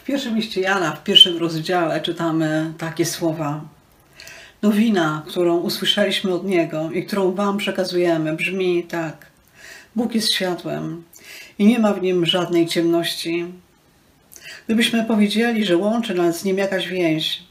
W 0.00 0.04
pierwszym 0.04 0.36
liście 0.36 0.60
Jana, 0.60 0.92
w 0.92 1.04
pierwszym 1.04 1.38
rozdziale 1.38 2.00
czytamy 2.00 2.72
takie 2.78 3.06
słowa. 3.06 3.60
Nowina, 4.62 5.22
którą 5.26 5.58
usłyszeliśmy 5.58 6.34
od 6.34 6.44
Niego 6.44 6.90
i 6.90 7.06
którą 7.06 7.34
Wam 7.34 7.58
przekazujemy, 7.58 8.36
brzmi 8.36 8.84
tak. 8.84 9.26
Bóg 9.96 10.14
jest 10.14 10.34
światłem 10.34 11.04
i 11.58 11.66
nie 11.66 11.78
ma 11.78 11.92
w 11.92 12.02
nim 12.02 12.26
żadnej 12.26 12.66
ciemności. 12.66 13.46
Gdybyśmy 14.66 15.04
powiedzieli, 15.04 15.64
że 15.64 15.76
łączy 15.76 16.14
nas 16.14 16.38
z 16.38 16.44
nim 16.44 16.58
jakaś 16.58 16.88
więź, 16.88 17.42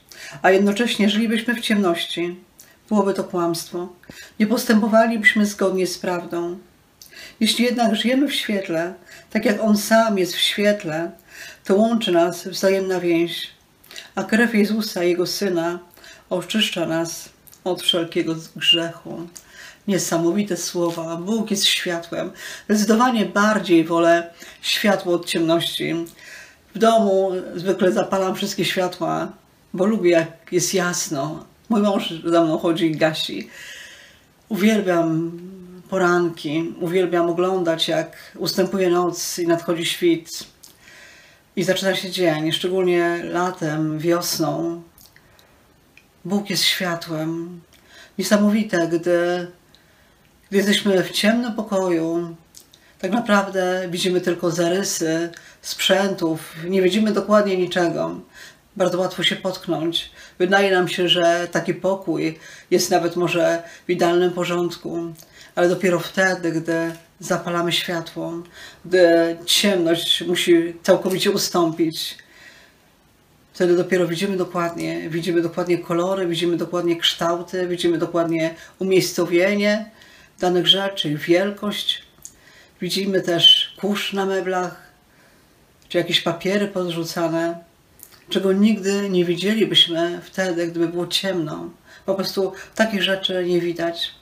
a 0.42 0.52
jednocześnie 0.52 1.10
żylibyśmy 1.10 1.56
w 1.56 1.62
ciemności, 1.62 2.36
byłoby 2.90 3.14
to 3.14 3.24
kłamstwo. 3.24 3.90
Nie 4.40 4.48
postępowalibyśmy 4.48 5.46
zgodnie 5.46 5.88
z 5.88 5.98
prawdą. 5.98 6.58
Jeśli 7.40 7.66
jednak 7.66 7.96
żyjemy 7.96 8.28
w 8.28 8.36
świetle, 8.36 8.94
tak 9.30 9.46
jak 9.46 9.62
On 9.62 9.78
sam 9.78 10.18
jest 10.18 10.36
w 10.36 10.40
świetle, 10.40 11.12
to 11.64 11.76
łączy 11.76 12.12
nas 12.12 12.48
wzajemna 12.48 13.00
więź, 13.00 13.48
a 14.16 14.24
krew 14.24 14.54
Jezusa, 14.54 15.04
Jego 15.04 15.28
Syna, 15.28 15.80
oczyszcza 16.30 16.86
nas 16.86 17.30
od 17.64 17.82
wszelkiego 17.82 18.36
grzechu. 18.56 19.28
Niesamowite 19.88 20.58
słowa. 20.58 21.16
Bóg 21.16 21.52
jest 21.52 21.66
światłem. 21.66 22.32
Zdecydowanie 22.70 23.26
bardziej 23.26 23.86
wolę 23.86 24.34
światło 24.62 25.14
od 25.14 25.26
ciemności. 25.26 26.06
W 26.76 26.80
domu 26.80 27.32
zwykle 27.56 27.92
zapalam 27.92 28.36
wszystkie 28.36 28.66
światła, 28.66 29.32
bo 29.74 29.86
lubię 29.86 30.12
jak 30.12 30.28
jest 30.52 30.74
jasno. 30.74 31.46
Mój 31.70 31.82
mąż 31.82 32.14
za 32.26 32.44
mną 32.44 32.58
chodzi 32.58 32.86
i 32.86 32.98
gasi. 32.98 33.50
Uwielbiam 34.50 35.32
poranki, 35.90 36.74
uwielbiam 36.80 37.30
oglądać 37.30 37.88
jak 37.88 38.18
ustępuje 38.38 38.90
noc 38.90 39.40
i 39.40 39.48
nadchodzi 39.48 39.86
świt. 39.86 40.30
I 41.56 41.64
zaczyna 41.64 41.96
się 41.96 42.12
dzień, 42.12 42.52
szczególnie 42.52 43.20
latem, 43.24 44.00
wiosną. 44.00 44.82
Bóg 46.26 46.50
jest 46.50 46.64
światłem. 46.64 47.62
Niesamowite, 48.18 48.88
gdy, 48.88 49.48
gdy 50.50 50.58
jesteśmy 50.58 51.04
w 51.04 51.12
ciemnym 51.12 51.54
pokoju, 51.54 52.36
tak 53.00 53.12
naprawdę 53.12 53.88
widzimy 53.90 54.22
tylko 54.22 54.52
zarysy 54.52 55.32
sprzętów, 55.62 56.56
nie 56.68 56.82
widzimy 56.82 57.12
dokładnie 57.12 57.58
niczego. 57.58 58.20
Bardzo 58.76 59.00
łatwo 59.00 59.24
się 59.24 59.36
potknąć. 59.36 60.12
Wydaje 60.40 60.72
nam 60.72 60.88
się, 60.88 61.10
że 61.10 61.48
taki 61.52 61.74
pokój 61.74 62.40
jest 62.72 62.92
nawet 62.92 63.16
może 63.16 63.64
w 63.88 63.90
idealnym 63.90 64.32
porządku, 64.32 65.14
ale 65.56 65.70
dopiero 65.70 66.00
wtedy, 66.00 66.52
gdy 66.52 66.92
zapalamy 67.20 67.72
światło, 67.72 68.34
gdy 68.86 69.38
ciemność 69.46 70.22
musi 70.22 70.74
całkowicie 70.84 71.32
ustąpić, 71.32 72.18
wtedy 73.54 73.76
dopiero 73.76 74.08
widzimy 74.08 74.38
dokładnie, 74.38 75.10
widzimy 75.10 75.42
dokładnie 75.42 75.78
kolory, 75.78 76.28
widzimy 76.28 76.58
dokładnie 76.58 76.98
kształty, 76.98 77.68
widzimy 77.68 77.98
dokładnie 77.98 78.56
umiejscowienie 78.80 79.92
danych 80.40 80.68
rzeczy, 80.68 81.16
wielkość. 81.16 82.04
Widzimy 82.82 83.22
też 83.22 83.74
kurz 83.80 84.14
na 84.14 84.26
meblach, 84.26 84.82
czy 85.90 85.98
jakieś 85.98 86.22
papiery 86.22 86.68
podrzucane, 86.68 87.60
czego 88.30 88.54
nigdy 88.54 89.10
nie 89.10 89.26
widzielibyśmy 89.26 90.22
wtedy, 90.24 90.68
gdyby 90.68 90.88
było 90.88 91.08
ciemno. 91.08 91.70
Po 92.06 92.16
prostu 92.16 92.54
takich 92.76 93.04
rzeczy 93.04 93.46
nie 93.48 93.62
widać. 93.62 94.19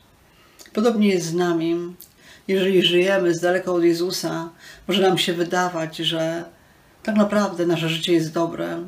Podobnie 0.78 1.10
jest 1.10 1.26
z 1.26 1.34
nami. 1.34 1.96
Jeżeli 2.48 2.84
żyjemy 2.84 3.34
z 3.34 3.40
daleka 3.40 3.72
od 3.72 3.84
Jezusa, 3.84 4.50
może 4.88 5.02
nam 5.02 5.18
się 5.18 5.34
wydawać, 5.34 5.98
że 5.98 6.44
tak 7.04 7.16
naprawdę 7.16 7.66
nasze 7.66 7.90
życie 7.90 8.14
jest 8.14 8.34
dobre, 8.34 8.84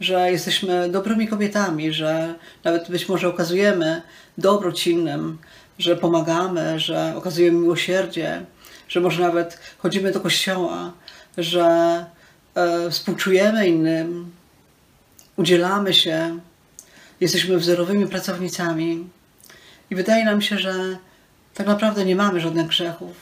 że 0.00 0.30
jesteśmy 0.32 0.88
dobrymi 0.88 1.28
kobietami, 1.28 1.92
że 1.92 2.34
nawet 2.64 2.90
być 2.90 3.08
może 3.08 3.28
okazujemy 3.28 4.02
dobroć 4.38 4.86
innym, 4.86 5.38
że 5.78 5.96
pomagamy, 5.96 6.80
że 6.80 7.12
okazujemy 7.16 7.58
miłosierdzie, 7.58 8.44
że 8.88 9.00
może 9.00 9.22
nawet 9.22 9.58
chodzimy 9.78 10.12
do 10.12 10.20
kościoła, 10.20 10.92
że 11.38 11.64
e, 12.54 12.90
współczujemy 12.90 13.68
innym, 13.68 14.32
udzielamy 15.36 15.94
się, 15.94 16.38
jesteśmy 17.20 17.58
wzorowymi 17.58 18.06
pracownicami. 18.06 19.08
I 19.90 19.94
wydaje 19.94 20.24
nam 20.24 20.42
się, 20.42 20.58
że 20.58 20.98
tak 21.56 21.66
naprawdę 21.66 22.04
nie 22.04 22.16
mamy 22.16 22.40
żadnych 22.40 22.66
grzechów, 22.66 23.16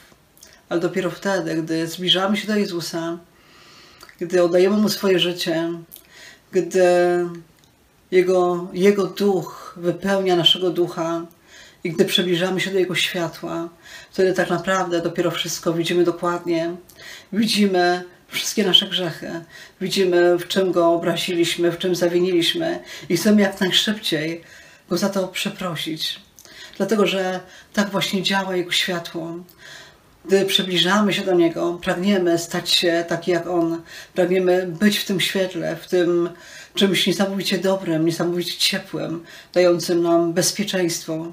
ale 0.69 0.81
dopiero 0.81 1.11
wtedy, 1.11 1.55
gdy 1.55 1.87
zbliżamy 1.87 2.37
się 2.37 2.47
do 2.47 2.56
Jezusa, 2.56 3.19
gdy 4.21 4.43
oddajemy 4.43 4.77
Mu 4.77 4.89
swoje 4.89 5.19
życie, 5.19 5.71
gdy 6.53 6.84
Jego, 8.11 8.69
Jego 8.73 9.06
duch 9.06 9.75
wypełnia 9.77 10.37
naszego 10.37 10.71
ducha 10.71 11.27
i 11.84 11.93
gdy 11.93 12.05
przybliżamy 12.05 12.61
się 12.61 12.71
do 12.71 12.78
Jego 12.78 12.94
światła, 12.94 13.69
wtedy 14.11 14.33
tak 14.33 14.50
naprawdę 14.50 15.00
dopiero 15.00 15.31
wszystko 15.31 15.73
widzimy 15.73 16.05
dokładnie. 16.05 16.77
Widzimy 17.33 18.05
wszystkie 18.28 18.65
nasze 18.65 18.87
grzechy. 18.87 19.44
Widzimy, 19.81 20.39
w 20.39 20.49
czym 20.49 20.73
Go 20.73 20.93
obraziliśmy, 20.93 21.73
w 21.73 21.78
czym 21.78 21.94
zawiniliśmy 21.94 22.83
i 23.09 23.17
chcemy 23.17 23.43
jak 23.43 23.61
najszybciej 23.61 24.44
Go 24.89 24.99
za 24.99 25.09
to 25.09 25.28
przeprosić. 25.28 26.21
Dlatego, 26.77 27.07
że 27.07 27.41
tak 27.73 27.91
właśnie 27.91 28.23
działa 28.23 28.57
Jego 28.57 28.73
światło. 28.73 29.39
Gdy 30.25 30.45
przybliżamy 30.45 31.12
się 31.12 31.23
do 31.23 31.35
Niego, 31.35 31.79
pragniemy 31.83 32.39
stać 32.39 32.71
się 32.71 33.05
taki 33.09 33.31
jak 33.31 33.47
On. 33.47 33.83
Pragniemy 34.15 34.67
być 34.67 34.99
w 34.99 35.05
tym 35.05 35.21
świetle, 35.21 35.77
w 35.77 35.89
tym 35.89 36.31
czymś 36.75 37.07
niesamowicie 37.07 37.59
dobrym, 37.59 38.07
niesamowicie 38.07 38.59
ciepłym, 38.59 39.25
dającym 39.53 40.03
nam 40.03 40.33
bezpieczeństwo. 40.33 41.33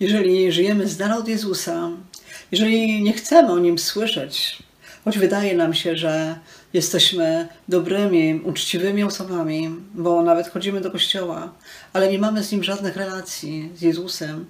Jeżeli 0.00 0.52
żyjemy 0.52 0.88
z 0.88 0.96
dala 0.96 1.16
od 1.16 1.28
Jezusa, 1.28 1.90
jeżeli 2.52 3.02
nie 3.02 3.12
chcemy 3.12 3.52
o 3.52 3.58
Nim 3.58 3.78
słyszeć, 3.78 4.62
choć 5.04 5.18
wydaje 5.18 5.56
nam 5.56 5.74
się, 5.74 5.96
że 5.96 6.38
jesteśmy 6.72 7.48
dobrymi, 7.68 8.40
uczciwymi 8.44 9.04
osobami, 9.04 9.70
bo 9.94 10.22
nawet 10.22 10.48
chodzimy 10.48 10.80
do 10.80 10.90
kościoła, 10.90 11.52
ale 11.92 12.12
nie 12.12 12.18
mamy 12.18 12.44
z 12.44 12.52
Nim 12.52 12.64
żadnych 12.64 12.96
relacji, 12.96 13.70
z 13.74 13.82
Jezusem, 13.82 14.46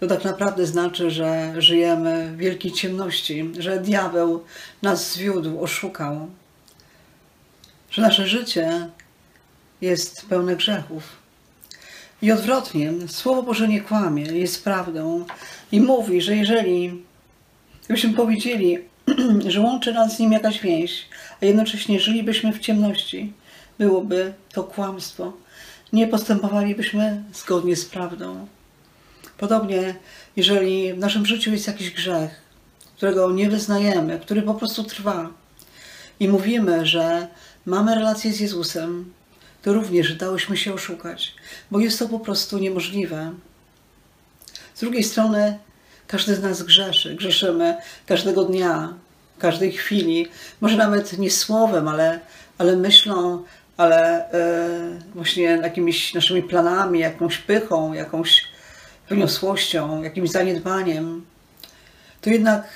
to 0.00 0.06
tak 0.06 0.24
naprawdę 0.24 0.66
znaczy, 0.66 1.10
że 1.10 1.54
żyjemy 1.58 2.32
w 2.32 2.36
wielkiej 2.36 2.72
ciemności, 2.72 3.50
że 3.58 3.80
diabeł 3.80 4.44
nas 4.82 5.12
zwiódł, 5.12 5.62
oszukał, 5.62 6.28
że 7.90 8.02
nasze 8.02 8.26
życie 8.26 8.88
jest 9.80 10.26
pełne 10.26 10.56
grzechów. 10.56 11.02
I 12.22 12.32
odwrotnie, 12.32 12.92
Słowo 13.08 13.42
Boże 13.42 13.68
nie 13.68 13.80
kłamie, 13.80 14.22
jest 14.22 14.64
prawdą 14.64 15.24
i 15.72 15.80
mówi, 15.80 16.20
że 16.22 16.36
jeżeli 16.36 17.04
byśmy 17.88 18.14
powiedzieli, 18.14 18.78
że 19.52 19.60
łączy 19.60 19.92
nas 19.92 20.16
z 20.16 20.18
Nim 20.18 20.32
jakaś 20.32 20.60
więź, 20.60 21.06
a 21.42 21.44
jednocześnie 21.44 22.00
żylibyśmy 22.00 22.52
w 22.52 22.58
ciemności, 22.58 23.32
byłoby 23.78 24.32
to 24.52 24.64
kłamstwo. 24.64 25.32
Nie 25.92 26.08
postępowalibyśmy 26.08 27.22
zgodnie 27.32 27.76
z 27.76 27.84
prawdą. 27.84 28.46
Podobnie, 29.38 29.94
jeżeli 30.36 30.94
w 30.94 30.98
naszym 30.98 31.26
życiu 31.26 31.50
jest 31.50 31.66
jakiś 31.66 31.90
grzech, 31.90 32.30
którego 32.96 33.32
nie 33.32 33.50
wyznajemy, 33.50 34.20
który 34.20 34.42
po 34.42 34.54
prostu 34.54 34.84
trwa 34.84 35.30
i 36.20 36.28
mówimy, 36.28 36.86
że 36.86 37.28
mamy 37.66 37.94
relację 37.94 38.32
z 38.32 38.40
Jezusem, 38.40 39.12
to 39.62 39.72
również 39.72 40.14
dałyśmy 40.14 40.56
się 40.56 40.74
oszukać, 40.74 41.34
bo 41.70 41.80
jest 41.80 41.98
to 41.98 42.08
po 42.08 42.20
prostu 42.20 42.58
niemożliwe. 42.58 43.32
Z 44.74 44.80
drugiej 44.80 45.04
strony, 45.04 45.58
każdy 46.06 46.34
z 46.34 46.42
nas 46.42 46.62
grzeszy. 46.62 47.14
Grzeszymy 47.14 47.76
każdego 48.06 48.44
dnia, 48.44 48.94
każdej 49.38 49.72
chwili. 49.72 50.26
Może 50.60 50.76
nawet 50.76 51.18
nie 51.18 51.30
słowem, 51.30 51.88
ale, 51.88 52.20
ale 52.58 52.76
myślą, 52.76 53.44
ale 53.76 54.30
e, 54.32 54.98
właśnie 55.14 55.42
jakimiś 55.42 56.14
naszymi 56.14 56.42
planami, 56.42 56.98
jakąś 56.98 57.38
pychą, 57.38 57.92
jakąś 57.92 58.44
wyniosłością, 59.08 60.02
jakimś 60.02 60.30
zaniedbaniem. 60.30 61.26
To 62.20 62.30
jednak, 62.30 62.68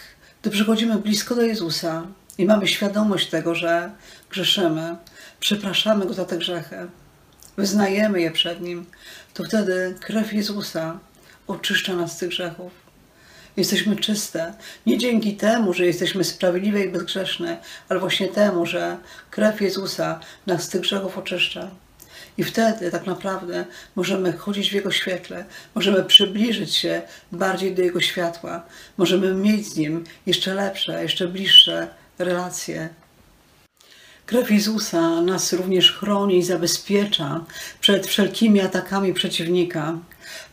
gdy 0.42 0.50
przychodzimy 0.50 0.98
blisko 0.98 1.34
do 1.34 1.42
Jezusa 1.42 2.06
i 2.38 2.44
mamy 2.46 2.66
świadomość 2.66 3.30
tego, 3.30 3.54
że 3.54 3.90
grzeszymy, 4.30 4.96
przepraszamy 5.40 6.06
Go 6.06 6.14
za 6.14 6.24
te 6.24 6.38
grzechy, 6.38 6.76
wyznajemy 7.56 8.20
je 8.20 8.30
przed 8.30 8.60
Nim, 8.60 8.86
to 9.34 9.44
wtedy 9.44 9.94
krew 10.00 10.32
Jezusa 10.32 10.98
oczyszcza 11.46 11.96
nas 11.96 12.12
z 12.12 12.18
tych 12.18 12.28
grzechów. 12.28 12.81
Jesteśmy 13.56 13.96
czyste. 13.96 14.54
Nie 14.86 14.98
dzięki 14.98 15.36
temu, 15.36 15.72
że 15.74 15.86
jesteśmy 15.86 16.24
sprawiedliwe 16.24 16.84
i 16.84 16.88
bezgrzeszne, 16.88 17.60
ale 17.88 18.00
właśnie 18.00 18.28
temu, 18.28 18.66
że 18.66 18.96
krew 19.30 19.60
Jezusa 19.60 20.20
nas 20.46 20.62
z 20.62 20.68
tych 20.68 20.80
grzechów 20.80 21.18
oczyszcza. 21.18 21.70
I 22.38 22.44
wtedy 22.44 22.90
tak 22.90 23.06
naprawdę 23.06 23.64
możemy 23.96 24.32
chodzić 24.32 24.70
w 24.70 24.72
Jego 24.72 24.90
świetle, 24.90 25.44
możemy 25.74 26.04
przybliżyć 26.04 26.74
się 26.74 27.02
bardziej 27.32 27.74
do 27.74 27.82
Jego 27.82 28.00
światła, 28.00 28.62
możemy 28.96 29.34
mieć 29.34 29.68
z 29.68 29.76
Nim 29.76 30.04
jeszcze 30.26 30.54
lepsze, 30.54 31.02
jeszcze 31.02 31.28
bliższe 31.28 31.88
relacje. 32.18 32.88
Krew 34.26 34.50
Jezusa 34.50 35.20
nas 35.20 35.52
również 35.52 35.92
chroni 35.92 36.38
i 36.38 36.42
zabezpiecza 36.42 37.44
przed 37.80 38.06
wszelkimi 38.06 38.60
atakami 38.60 39.14
przeciwnika, 39.14 39.98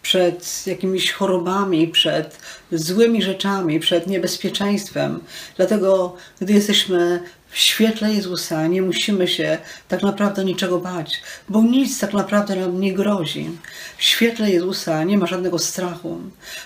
przed 0.02 0.68
jakimiś 0.68 1.12
chorobami, 1.12 1.88
przed 1.88 2.40
złymi 2.72 3.22
rzeczami, 3.22 3.80
przed 3.80 4.08
niebezpieczeństwem. 4.08 5.20
Dlatego, 5.58 6.16
gdy 6.42 6.54
jesteśmy 6.54 7.20
w 7.50 7.58
świetle 7.58 8.14
Jezusa, 8.14 8.68
nie 8.68 8.82
musimy 8.82 9.28
się 9.28 9.58
tak 9.88 10.04
naprawdę 10.04 10.46
niczego 10.46 10.80
bać, 10.80 11.22
bo 11.50 11.62
nic 11.62 12.00
tak 12.00 12.14
naprawdę 12.14 12.56
nam 12.56 12.80
nie 12.80 12.94
grozi. 12.94 13.50
W 13.98 14.04
świetle 14.04 14.52
Jezusa 14.52 15.04
nie 15.04 15.18
ma 15.18 15.28
żadnego 15.28 15.60
strachu. 15.60 16.22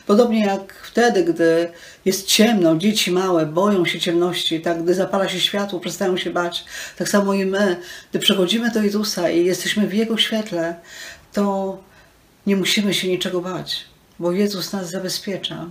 Podobnie 0.08 0.46
jak 0.46 0.74
wtedy, 0.84 1.24
gdy 1.24 1.72
jest 2.06 2.28
ciemno, 2.28 2.78
dzieci 2.78 3.12
małe 3.12 3.46
boją 3.46 3.86
się 3.86 4.00
ciemności, 4.00 4.62
tak 4.62 4.84
gdy 4.84 4.94
zapala 4.94 5.30
się 5.30 5.40
światło, 5.40 5.80
przestają 5.80 6.18
się 6.18 6.30
bać. 6.30 6.66
Tak 6.98 7.10
samo 7.10 7.34
i 7.34 7.46
my, 7.46 7.78
gdy 8.10 8.20
przechodzimy 8.20 8.72
do 8.72 8.82
Jezusa 8.82 9.30
i 9.30 9.46
jesteśmy 9.46 9.88
w 9.88 9.94
Jego 9.94 10.18
świetle, 10.18 10.76
to 11.34 11.78
nie 12.48 12.56
musimy 12.56 12.94
się 12.94 13.08
niczego 13.08 13.42
bać, 13.42 13.86
bo 14.20 14.32
Jezus 14.32 14.74
nas 14.74 14.90
zabezpiecza. 14.90 15.66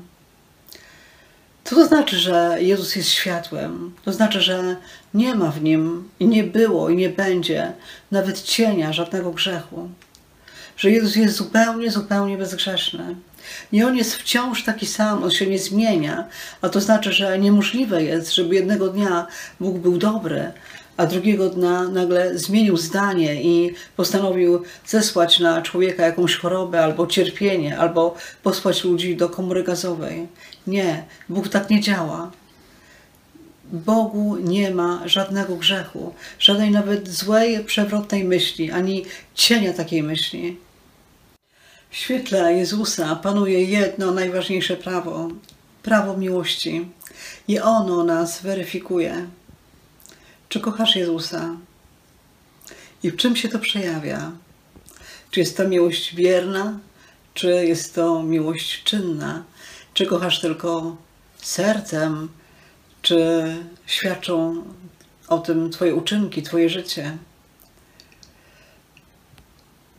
Co 1.65 1.77
to 1.77 1.87
znaczy, 1.87 2.19
że 2.19 2.57
Jezus 2.61 2.97
jest 2.97 3.09
światłem? 3.09 3.95
To 4.05 4.13
znaczy, 4.13 4.41
że 4.41 4.77
nie 5.15 5.35
ma 5.35 5.51
w 5.51 5.63
nim 5.63 6.09
i 6.21 6.27
nie 6.27 6.45
było 6.45 6.91
i 6.91 6.97
nie 6.97 7.09
będzie 7.09 7.73
nawet 8.11 8.43
cienia 8.43 8.93
żadnego 8.93 9.31
grzechu. 9.31 9.89
Że 10.77 10.91
Jezus 10.91 11.17
jest 11.17 11.37
zupełnie, 11.37 11.91
zupełnie 11.91 12.39
bezgrzeszny. 12.39 13.17
I 13.73 13.85
on 13.85 13.97
jest 13.97 14.15
wciąż 14.15 14.65
taki 14.65 14.87
sam, 14.87 15.25
on 15.25 15.31
się 15.31 15.47
nie 15.47 15.59
zmienia, 15.59 16.29
a 16.63 16.69
to 16.69 16.81
znaczy, 16.81 17.13
że 17.13 17.39
niemożliwe 17.39 18.03
jest, 18.03 18.35
żeby 18.35 18.55
jednego 18.55 18.89
dnia 18.89 19.27
Bóg 19.61 19.79
był 19.79 19.99
dobry, 19.99 20.53
a 20.97 21.07
drugiego 21.07 21.51
dnia 21.51 21.83
nagle 21.83 22.39
zmienił 22.39 22.77
zdanie 22.77 23.43
i 23.43 23.75
postanowił 23.97 24.63
zesłać 24.87 25.41
na 25.41 25.63
człowieka 25.63 26.07
jakąś 26.07 26.37
chorobę 26.37 26.85
albo 26.85 27.07
cierpienie, 27.07 27.79
albo 27.79 28.17
posłać 28.43 28.85
ludzi 28.85 29.17
do 29.17 29.29
komory 29.29 29.63
gazowej. 29.65 30.27
Nie, 30.67 31.05
Bóg 31.29 31.49
tak 31.49 31.71
nie 31.71 31.81
działa. 31.81 32.31
Bogu 33.73 34.37
nie 34.37 34.71
ma 34.71 35.09
żadnego 35.09 35.57
grzechu, 35.57 36.15
żadnej 36.39 36.71
nawet 36.71 37.09
złej, 37.09 37.65
przewrotnej 37.65 38.25
myśli, 38.25 38.71
ani 38.71 39.05
cienia 39.35 39.73
takiej 39.73 40.03
myśli. 40.03 40.57
W 41.91 41.97
świetle 41.97 42.53
Jezusa 42.53 43.17
panuje 43.17 43.65
jedno 43.65 44.11
najważniejsze 44.11 44.77
prawo 44.77 45.29
prawo 45.83 46.17
miłości 46.17 46.89
i 47.49 47.61
ono 47.61 48.05
nas 48.05 48.43
weryfikuje. 48.43 49.27
Czy 50.53 50.61
kochasz 50.61 50.97
Jezusa? 50.97 51.57
I 53.03 53.11
w 53.11 53.17
czym 53.17 53.37
się 53.37 53.49
to 53.49 53.59
przejawia? 53.59 54.33
Czy 55.31 55.41
jest 55.41 55.57
to 55.57 55.69
miłość 55.69 56.15
wierna, 56.15 56.79
czy 57.35 57.67
jest 57.67 57.95
to 57.95 58.23
miłość 58.23 58.83
czynna? 58.83 59.45
Czy 59.95 60.07
kochasz 60.07 60.41
tylko 60.41 60.97
sercem, 61.37 62.29
czy 63.03 63.45
świadczą 63.87 64.65
o 65.29 65.39
tym 65.39 65.71
Twoje 65.71 65.95
uczynki, 65.95 66.43
Twoje 66.43 66.69
życie? 66.69 67.17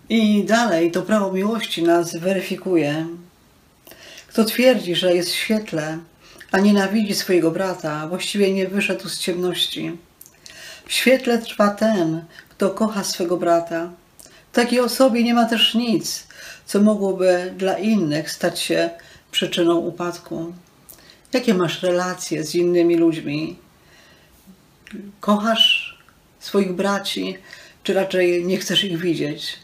I 0.09 0.43
dalej 0.43 0.91
to 0.91 1.01
prawo 1.01 1.31
miłości 1.31 1.83
nas 1.83 2.17
weryfikuje. 2.17 3.07
Kto 4.27 4.45
twierdzi, 4.45 4.95
że 4.95 5.15
jest 5.15 5.29
w 5.29 5.35
świetle, 5.35 5.97
a 6.51 6.59
nienawidzi 6.59 7.15
swojego 7.15 7.51
brata, 7.51 8.07
właściwie 8.07 8.53
nie 8.53 8.67
wyszedł 8.67 9.09
z 9.09 9.19
ciemności. 9.19 9.97
W 10.85 10.93
świetle 10.93 11.37
trwa 11.37 11.69
ten, 11.69 12.25
kto 12.49 12.69
kocha 12.69 13.03
swego 13.03 13.37
brata. 13.37 13.89
W 14.51 14.55
takiej 14.55 14.79
osobie 14.79 15.23
nie 15.23 15.33
ma 15.33 15.45
też 15.45 15.75
nic, 15.75 16.27
co 16.65 16.81
mogłoby 16.81 17.53
dla 17.57 17.77
innych 17.77 18.31
stać 18.31 18.59
się 18.59 18.89
przyczyną 19.31 19.75
upadku. 19.75 20.53
Jakie 21.33 21.53
masz 21.53 21.83
relacje 21.83 22.43
z 22.43 22.55
innymi 22.55 22.97
ludźmi? 22.97 23.57
Kochasz 25.19 25.97
swoich 26.39 26.73
braci, 26.73 27.37
czy 27.83 27.93
raczej 27.93 28.45
nie 28.45 28.57
chcesz 28.57 28.83
ich 28.83 28.99
widzieć? 28.99 29.59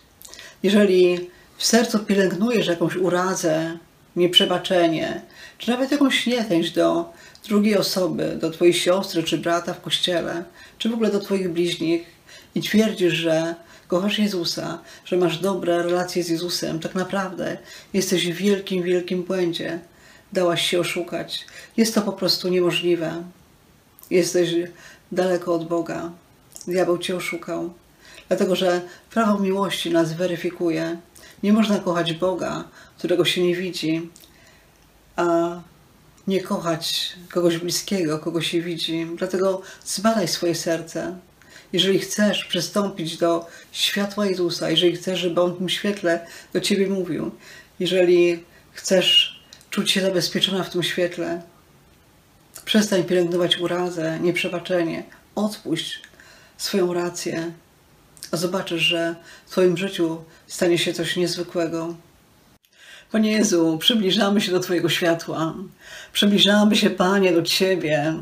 Jeżeli 0.63 1.29
w 1.57 1.65
sercu 1.65 1.99
pielęgnujesz 1.99 2.67
jakąś 2.67 2.95
urazę, 2.95 3.77
nieprzebaczenie, 4.15 5.21
czy 5.57 5.71
nawet 5.71 5.91
jakąś 5.91 6.25
niechęć 6.25 6.71
do 6.71 7.13
drugiej 7.47 7.77
osoby, 7.77 8.37
do 8.41 8.49
twojej 8.51 8.73
siostry 8.73 9.23
czy 9.23 9.37
brata 9.37 9.73
w 9.73 9.81
kościele, 9.81 10.43
czy 10.77 10.89
w 10.89 10.93
ogóle 10.93 11.11
do 11.11 11.19
twoich 11.19 11.49
bliźnich 11.49 12.05
i 12.55 12.61
twierdzisz, 12.61 13.13
że 13.13 13.55
kochasz 13.87 14.19
Jezusa, 14.19 14.79
że 15.05 15.17
masz 15.17 15.37
dobre 15.37 15.83
relacje 15.83 16.23
z 16.23 16.29
Jezusem, 16.29 16.79
tak 16.79 16.95
naprawdę 16.95 17.57
jesteś 17.93 18.27
w 18.27 18.35
wielkim, 18.35 18.83
wielkim 18.83 19.23
błędzie. 19.23 19.79
Dałaś 20.33 20.69
się 20.69 20.79
oszukać. 20.79 21.45
Jest 21.77 21.95
to 21.95 22.01
po 22.01 22.13
prostu 22.13 22.49
niemożliwe. 22.49 23.23
Jesteś 24.09 24.49
daleko 25.11 25.53
od 25.53 25.67
Boga. 25.67 26.11
Diabeł 26.67 26.97
cię 26.97 27.15
oszukał. 27.15 27.73
Dlatego, 28.27 28.55
że 28.55 28.81
prawo 29.09 29.39
miłości 29.39 29.91
nas 29.91 30.13
weryfikuje. 30.13 30.97
Nie 31.43 31.53
można 31.53 31.79
kochać 31.79 32.13
Boga, 32.13 32.63
którego 32.97 33.25
się 33.25 33.43
nie 33.43 33.55
widzi, 33.55 34.09
a 35.15 35.61
nie 36.29 36.41
kochać 36.41 37.13
kogoś 37.29 37.57
bliskiego, 37.57 38.19
kogo 38.19 38.41
się 38.41 38.61
widzi. 38.61 39.07
Dlatego 39.15 39.61
zbadaj 39.85 40.27
swoje 40.27 40.55
serce. 40.55 41.17
Jeżeli 41.73 41.99
chcesz 41.99 42.45
przystąpić 42.45 43.17
do 43.17 43.47
światła 43.71 44.25
Jezusa, 44.25 44.69
jeżeli 44.69 44.95
chcesz, 44.95 45.19
żeby 45.19 45.41
On 45.41 45.53
w 45.53 45.57
tym 45.57 45.69
świetle 45.69 46.27
do 46.53 46.61
Ciebie 46.61 46.87
mówił, 46.87 47.31
jeżeli 47.79 48.43
chcesz 48.73 49.39
czuć 49.69 49.91
się 49.91 50.01
zabezpieczona 50.01 50.63
w 50.63 50.69
tym 50.69 50.83
świetle, 50.83 51.41
przestań 52.65 53.03
pielęgnować 53.03 53.57
urazę, 53.57 54.19
nieprzebaczenie, 54.19 55.03
odpuść 55.35 56.01
swoją 56.57 56.93
rację, 56.93 57.51
a 58.31 58.37
zobaczysz, 58.37 58.81
że 58.81 59.15
w 59.45 59.51
Twoim 59.51 59.77
życiu 59.77 60.23
stanie 60.47 60.77
się 60.77 60.93
coś 60.93 61.15
niezwykłego. 61.15 61.95
Panie 63.11 63.31
Jezu, 63.31 63.77
przybliżamy 63.77 64.41
się 64.41 64.51
do 64.51 64.59
Twojego 64.59 64.89
światła. 64.89 65.53
Przybliżamy 66.13 66.75
się, 66.75 66.89
Panie, 66.89 67.31
do 67.31 67.41
Ciebie. 67.41 68.13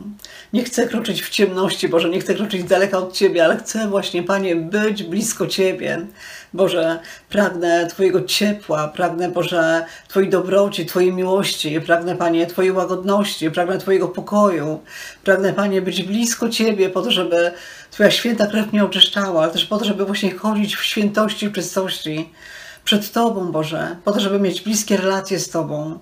Nie 0.53 0.63
chcę 0.63 0.87
kroczyć 0.87 1.21
w 1.21 1.29
ciemności, 1.29 1.89
Boże, 1.89 2.09
nie 2.09 2.19
chcę 2.19 2.35
kroczyć 2.35 2.63
daleka 2.63 2.97
od 2.97 3.13
Ciebie, 3.13 3.45
ale 3.45 3.57
chcę 3.57 3.87
właśnie, 3.87 4.23
Panie, 4.23 4.55
być 4.55 5.03
blisko 5.03 5.47
Ciebie. 5.47 6.05
Boże, 6.53 6.99
pragnę 7.29 7.87
Twojego 7.87 8.21
ciepła, 8.21 8.87
pragnę, 8.87 9.31
Boże, 9.31 9.85
Twojej 10.07 10.29
dobroci, 10.29 10.85
Twojej 10.85 11.13
miłości, 11.13 11.81
pragnę, 11.81 12.15
Panie, 12.15 12.47
Twojej 12.47 12.71
łagodności, 12.71 13.51
pragnę 13.51 13.77
Twojego 13.77 14.07
pokoju. 14.07 14.81
Pragnę, 15.23 15.53
Panie, 15.53 15.81
być 15.81 16.03
blisko 16.03 16.49
Ciebie 16.49 16.89
po 16.89 17.01
to, 17.01 17.11
żeby 17.11 17.51
Twoja 17.91 18.11
święta 18.11 18.47
krew 18.47 18.73
mnie 18.73 18.85
oczyszczała, 18.85 19.43
ale 19.43 19.51
też 19.51 19.65
po 19.65 19.77
to, 19.77 19.85
żeby 19.85 20.05
właśnie 20.05 20.31
chodzić 20.31 20.75
w 20.75 20.83
świętości 20.83 21.45
i 21.45 21.51
czystości 21.51 22.29
przed 22.87 23.11
Tobą, 23.11 23.51
Boże, 23.51 23.95
po 24.03 24.11
to, 24.11 24.19
żeby 24.19 24.39
mieć 24.39 24.61
bliskie 24.61 24.97
relacje 24.97 25.39
z 25.39 25.49
Tobą, 25.49 25.99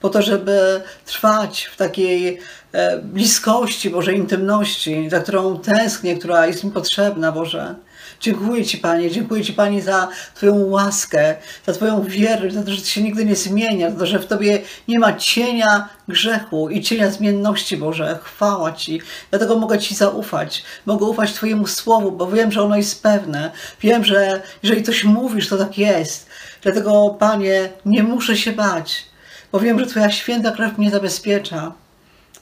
po 0.00 0.08
to, 0.08 0.22
żeby 0.22 0.82
trwać 1.04 1.64
w 1.64 1.76
takiej 1.76 2.38
e, 2.72 2.98
bliskości, 2.98 3.90
Boże, 3.90 4.14
intymności, 4.14 5.10
za 5.10 5.20
którą 5.20 5.58
tęsknię, 5.58 6.18
która 6.18 6.46
jest 6.46 6.64
mi 6.64 6.70
potrzebna, 6.70 7.32
Boże. 7.32 7.74
Dziękuję 8.20 8.64
Ci, 8.64 8.78
Panie, 8.78 9.10
dziękuję 9.10 9.44
Ci, 9.44 9.52
Panie, 9.52 9.82
za 9.82 10.08
Twoją 10.34 10.54
łaskę, 10.54 11.34
za 11.66 11.72
Twoją 11.72 12.02
wierność, 12.02 12.54
za 12.54 12.62
to, 12.62 12.70
że 12.70 12.82
Ty 12.82 12.88
się 12.88 13.02
nigdy 13.02 13.24
nie 13.24 13.36
zmienia, 13.36 13.90
za 13.90 13.98
to, 13.98 14.06
że 14.06 14.18
w 14.18 14.26
Tobie 14.26 14.58
nie 14.88 14.98
ma 14.98 15.12
cienia 15.12 15.88
grzechu 16.08 16.70
i 16.70 16.82
cienia 16.82 17.10
zmienności, 17.10 17.76
Boże. 17.76 18.18
Chwała 18.22 18.72
Ci. 18.72 19.00
Dlatego 19.30 19.58
mogę 19.58 19.78
Ci 19.78 19.94
zaufać. 19.94 20.62
Mogę 20.86 21.06
ufać 21.06 21.32
Twojemu 21.32 21.66
słowu, 21.66 22.12
bo 22.12 22.26
wiem, 22.26 22.52
że 22.52 22.62
ono 22.62 22.76
jest 22.76 23.02
pewne. 23.02 23.50
Wiem, 23.80 24.04
że 24.04 24.42
jeżeli 24.62 24.82
coś 24.82 25.04
mówisz, 25.04 25.48
to 25.48 25.58
tak 25.58 25.78
jest. 25.78 26.28
Dlatego, 26.62 27.16
Panie, 27.18 27.68
nie 27.84 28.02
muszę 28.02 28.36
się 28.36 28.52
bać, 28.52 29.06
bo 29.52 29.60
wiem, 29.60 29.80
że 29.80 29.86
Twoja 29.86 30.10
święta 30.10 30.50
krew 30.50 30.78
mnie 30.78 30.90
zabezpiecza. 30.90 31.72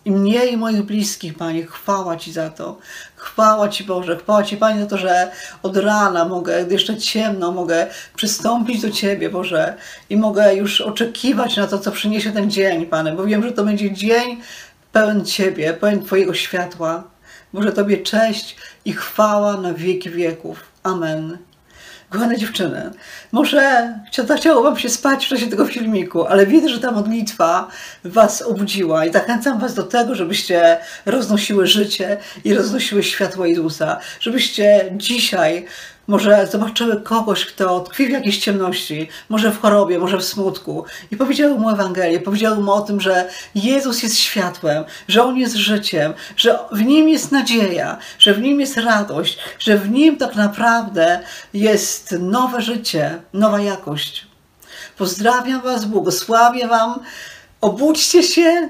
I 0.04 0.11
mnie 0.11 0.46
i 0.46 0.56
moich 0.56 0.82
bliskich, 0.82 1.34
Panie, 1.34 1.66
chwała 1.66 2.16
Ci 2.16 2.32
za 2.32 2.50
to. 2.50 2.78
Chwała 3.16 3.68
Ci, 3.68 3.84
Boże, 3.84 4.16
chwała 4.16 4.42
Ci, 4.42 4.56
Panie, 4.56 4.80
za 4.80 4.87
to, 4.87 4.99
że 4.99 5.30
od 5.62 5.76
rana 5.76 6.25
mogę, 6.25 6.64
gdy 6.64 6.75
jeszcze 6.75 6.96
ciemno, 6.96 7.52
mogę 7.52 7.87
przystąpić 8.16 8.82
do 8.82 8.90
Ciebie, 8.90 9.30
Boże, 9.30 9.76
i 10.11 10.16
mogę 10.16 10.54
już 10.54 10.80
oczekiwać 10.80 11.56
na 11.56 11.66
to, 11.66 11.78
co 11.78 11.90
przyniesie 11.90 12.32
ten 12.32 12.50
dzień, 12.50 12.87
Panie, 12.87 13.12
bo 13.12 13.25
wiem, 13.25 13.42
że 13.42 13.52
to 13.52 13.64
będzie 13.64 13.92
dzień 13.92 14.40
pełen 14.92 15.25
Ciebie, 15.25 15.73
pełen 15.73 16.04
Twojego 16.04 16.34
światła. 16.34 17.04
Boże, 17.52 17.73
Tobie 17.73 17.99
cześć 17.99 18.56
i 18.84 18.92
chwała 18.92 19.56
na 19.56 19.75
wieki 19.75 20.11
wieków. 20.11 20.61
Amen. 20.82 21.38
Kochane 22.14 22.38
dziewczyny, 22.38 22.90
może 23.33 23.94
chciało 24.37 24.62
Wam 24.62 24.78
się 24.78 24.88
spać 24.88 25.26
w 25.26 25.28
czasie 25.28 25.47
tego 25.47 25.66
filmiku, 25.66 26.26
ale 26.26 26.47
widzę, 26.47 26.68
że 26.68 26.80
ta 26.80 26.92
modlitwa 26.92 27.68
Was 28.04 28.42
obudziła 28.42 29.06
i 29.06 29.12
zachęcam 29.12 29.59
Was 29.59 29.75
do 29.75 29.83
tego, 29.83 30.14
żebyście 30.14 30.78
roznosiły 31.06 31.66
życie 31.66 32.16
i 32.44 32.54
roznosiły 32.54 33.02
światło 33.02 33.47
Jezusa, 33.47 33.99
żebyście 34.21 34.92
dzisiaj 34.92 35.66
może 36.06 36.46
zobaczyły 36.46 37.00
kogoś, 37.00 37.46
kto 37.46 37.80
tkwi 37.80 38.06
w 38.06 38.11
jakiejś 38.11 38.38
ciemności, 38.38 39.08
może 39.28 39.50
w 39.50 39.61
chorobie, 39.61 39.99
może 39.99 40.18
w 40.18 40.25
smutku 40.25 40.84
i 41.11 41.16
powiedziały 41.16 41.58
mu 41.58 41.70
Ewangelię, 41.70 42.20
powiedziały 42.20 42.62
mu 42.62 42.73
o 42.73 42.80
tym, 42.80 43.00
że 43.00 43.28
Jezus 43.54 44.02
jest 44.02 44.18
światłem, 44.18 44.84
że 45.08 45.25
On 45.25 45.37
jest 45.37 45.54
życiem, 45.54 46.14
że 46.37 46.58
w 46.73 46.82
Nim 46.82 47.08
jest 47.08 47.32
nadzieja, 47.32 47.99
że 48.18 48.34
w 48.34 48.40
Nim 48.40 48.61
jest 48.61 48.76
radość, 48.76 49.38
że 49.58 49.78
w 49.78 49.90
Nim 49.90 50.16
tak 50.16 50.34
naprawdę 50.37 51.20
jest 51.54 52.14
nowe 52.20 52.62
życie, 52.62 53.23
nowa 53.32 53.61
jakość. 53.61 54.26
Pozdrawiam 54.99 55.62
Was, 55.62 55.84
błogosławię 55.84 56.68
Wam, 56.68 57.00
obudźcie 57.61 58.23
się 58.23 58.68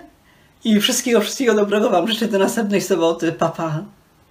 i 0.64 0.80
wszystkiego, 0.80 1.20
wszystkiego 1.20 1.54
dobrego 1.54 1.90
Wam 1.90 2.08
życzę 2.08 2.28
do 2.28 2.38
następnej 2.38 2.80
soboty. 2.80 3.32
Papa. 3.32 3.54
Pa. 3.56 4.03